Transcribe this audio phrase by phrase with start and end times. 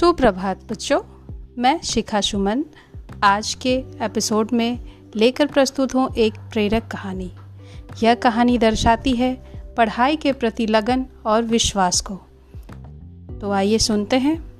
[0.00, 1.00] सुप्रभात बच्चों,
[1.58, 2.64] मैं शिखा सुमन।
[3.22, 4.78] आज के एपिसोड में
[5.16, 7.30] लेकर प्रस्तुत हूँ एक प्रेरक कहानी।
[8.02, 9.34] यह कहानी दर्शाती है
[9.76, 12.14] पढ़ाई के प्रति लगन और विश्वास को।
[13.40, 14.52] तो आइए सुनते हैं।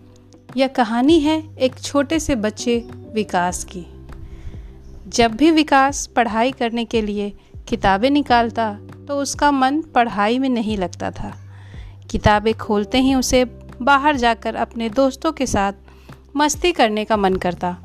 [0.56, 3.86] यह कहानी है एक छोटे से बच्चे विकास की।
[5.08, 7.32] जब भी विकास पढ़ाई करने के लिए
[7.68, 8.78] किताबें निकालता
[9.08, 11.36] तो उसका मन पढ़ाई में नहीं लगता था।
[12.10, 13.44] किताबें खोलते ही उसे
[13.82, 15.72] बाहर जाकर अपने दोस्तों के साथ
[16.36, 17.76] मस्ती करने का मन करता।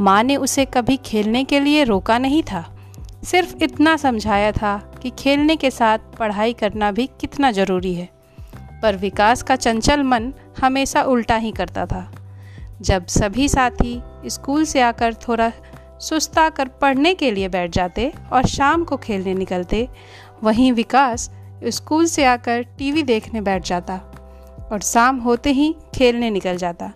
[0.00, 2.78] माँ ने उसे कभी खेलने के लिए रोका नहीं था।
[3.24, 8.08] सिर्फ़ इतना समझाया था कि खेलने के साथ पढ़ाई करना भी कितना ज़रूरी है।
[8.82, 12.12] पर विकास का चंचल मन हमेशा उल्टा ही करता था।
[12.80, 15.52] जब सभी साथी स्कूल से आकर थोड़ा
[16.00, 19.88] सुस्ता कर पढ़ने के लिए बैठ जाते और शाम को खेलने निकलते,
[20.42, 21.30] वहीं विकास
[21.64, 24.00] स्कूल से आकर टीवी देखने बैठ जाता।
[24.74, 26.92] और शाम होते ही खेलने निकल जाता।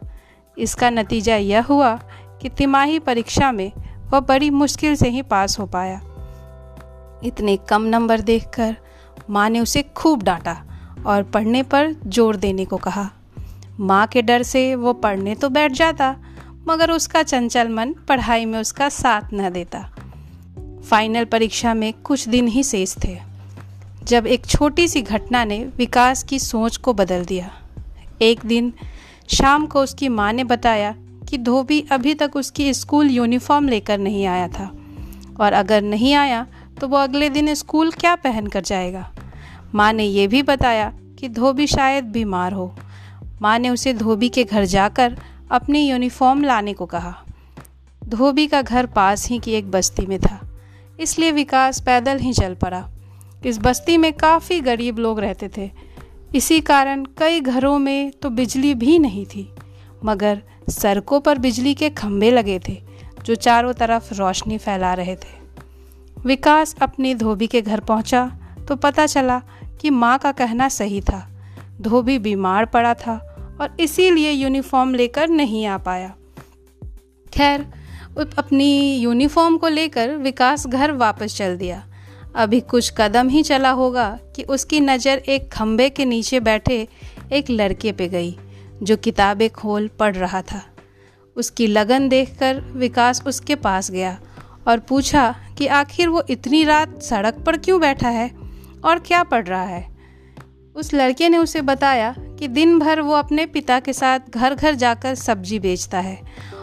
[0.56, 1.94] इसका नतीजा यह हुआ
[2.42, 3.70] कि तिमाही परीक्षा में
[4.10, 6.00] वह बड़ी मुश्किल से ही पास हो पाया।
[7.24, 8.76] इतने कम नंबर देखकर
[9.30, 10.56] माँ ने उसे खूब डांटा
[11.06, 13.08] और पढ़ने पर ज़ोर देने को कहा।
[13.80, 16.14] माँ के डर से वो पढ़ने तो बैठ जाता,
[16.68, 19.88] मगर उसका चंचल मन पढ़ाई में उसका साथ न देता।
[20.90, 23.16] फाइनल परीक्षा में कुछ दिन ही शेष थे।
[24.04, 27.50] जब एक छोटी सी घटना ने विकास की सोच को बदल दिया।
[28.22, 28.72] एक दिन
[29.28, 30.94] शाम को उसकी माँ ने बताया
[31.28, 34.72] कि धोबी अभी तक उसकी स्कूल यूनिफॉर्म लेकर नहीं आया था।
[35.40, 36.46] और अगर नहीं आया
[36.80, 39.12] तो वो अगले दिन स्कूल क्या पहन कर जाएगा?
[39.74, 42.74] माँ ने यह भी बताया कि धोबी शायद बीमार हो।
[43.42, 45.16] माँ ने उसे धोबी के घर जाकर
[45.50, 47.14] अपनी यूनिफॉर्म लाने को कहा।
[48.04, 50.40] धोबी का घर पास ही की एक बस्ती में था।
[51.00, 52.88] इसलिए विकास पैदल ही चल पड़ा।
[53.46, 55.70] इस बस्ती में काफ़ी गरीब लोग रहते थे।
[56.34, 59.48] इसी कारण कई घरों में तो बिजली भी नहीं थी,
[60.04, 62.76] मगर सड़कों पर बिजली के खंभे लगे थे,
[63.24, 65.36] जो चारों तरफ़ रोशनी फैला रहे थे।
[66.16, 68.30] विकास अपनी धोबी के घर पहुँचा
[68.68, 69.40] तो पता चला
[69.80, 71.26] कि माँ का कहना सही था।
[71.80, 73.16] धोबी बीमार पड़ा था
[73.60, 76.14] और इसीलिए यूनिफॉर्म लेकर नहीं आ पाया।
[77.32, 77.66] खैर
[78.38, 81.84] अपनी यूनिफॉर्म को लेकर विकास घर वापस चल दिया।
[82.38, 86.88] अभी कुछ कदम ही चला होगा कि उसकी नज़र एक खम्बे के नीचे बैठे
[87.32, 88.36] एक लड़के पे गई,
[88.82, 90.62] जो किताबें खोल पढ़ रहा था।
[91.36, 94.18] उसकी लगन देखकर विकास उसके पास गया
[94.68, 98.30] और पूछा कि आखिर वो इतनी रात सड़क पर क्यों बैठा है
[98.84, 99.86] और क्या पढ़ रहा है?
[100.76, 104.74] उस लड़के ने उसे बताया कि दिन भर वो अपने पिता के साथ घर घर
[104.74, 106.18] जाकर सब्ज़ी बेचता है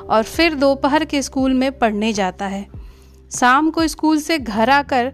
[0.10, 2.68] और फिर दोपहर के स्कूल में पढ़ने जाता है।
[3.32, 5.14] शाम को स्कूल से घर आकर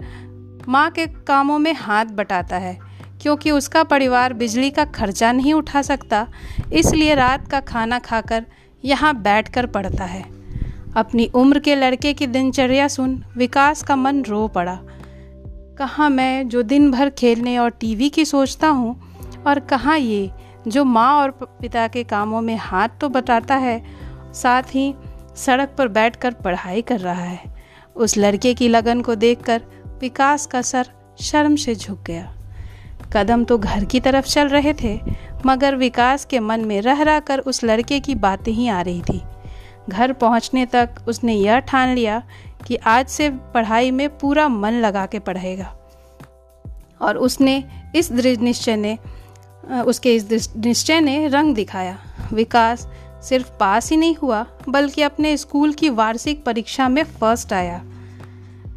[0.68, 2.78] माँ के कामों में हाथ बटाता है,
[3.22, 6.28] क्योंकि उसका परिवार बिजली का खर्चा नहीं उठा सकता,
[6.74, 8.46] इसलिए रात का खाना खाकर
[8.84, 10.24] यहाँ बैठकर पढ़ता है।
[10.96, 14.80] अपनी उम्र के लड़के की दिनचर्या सुन विकास का मन रो पड़ा।
[15.78, 18.96] कहाँ मैं जो दिन भर खेलने और टीवी की सोचता हूँ,
[19.48, 20.32] और कहाँ ये
[20.68, 23.82] जो माँ और पिता के कामों में हाथ तो बटाता है,
[24.34, 24.94] साथ ही
[25.38, 27.54] सड़क पर बैठकर पढ़ाई कर रहा है।
[27.96, 29.62] उस लड़के की लगन को देखकर
[30.02, 30.88] विकास का सर
[31.22, 32.32] शर्म से झुक गया।
[33.14, 35.00] कदम तो घर की तरफ़ चल रहे थे,
[35.46, 39.02] मगर विकास के मन में रह रह कर उस लड़के की बातें ही आ रही
[39.02, 39.22] थी।
[39.90, 42.22] घर पहुँचने तक उसने यह ठान लिया
[42.68, 45.74] कि आज से पढ़ाई में पूरा मन लगा के पढ़ेगा।
[47.02, 47.64] और उसने
[47.96, 48.98] इस दृढ़ निश्चय ने
[49.82, 51.98] उसके इस निश्चय ने रंग दिखाया।
[52.34, 52.88] विकास
[53.24, 57.78] सिर्फ़ पास ही नहीं हुआ, बल्कि अपने स्कूल की वार्षिक परीक्षा में फ़र्स्ट आया।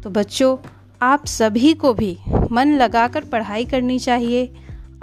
[0.03, 0.55] तो बच्चों
[1.01, 2.17] आप सभी को भी
[2.51, 4.53] मन लगाकर पढ़ाई करनी चाहिए।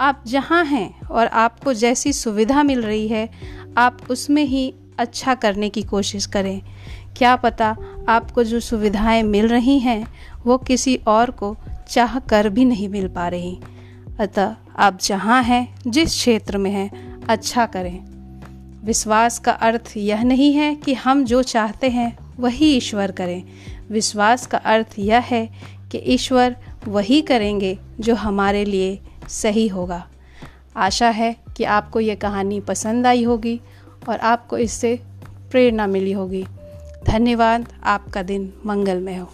[0.01, 3.29] आप जहाँ हैं और आपको जैसी सुविधा मिल रही है,
[3.77, 6.61] आप उसमें ही अच्छा करने की कोशिश करें।
[7.17, 7.77] क्या पता
[8.09, 10.07] आपको जो सुविधाएँ मिल रही हैं,
[10.45, 11.57] वो किसी और को
[11.89, 13.59] चाह कर भी नहीं मिल पा रही।
[14.19, 17.99] अतः आप जहाँ हैं, जिस क्षेत्र में हैं अच्छा करें।
[18.85, 23.43] विश्वास का अर्थ यह नहीं है कि हम जो चाहते हैं, वही ईश्वर करें।
[23.91, 26.55] विश्वास का अर्थ यह है कि ईश्वर
[26.87, 28.99] वही करेंगे जो हमारे लिए
[29.29, 30.07] सही होगा।
[30.75, 33.61] आशा है कि आपको ये कहानी पसंद आई होगी
[34.09, 34.99] और आपको इससे
[35.51, 36.45] प्रेरणा मिली होगी।
[37.07, 39.29] धन्यवाद, आपका दिन मंगलमय हो।